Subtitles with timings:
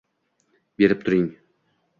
[0.79, 1.29] Berib turing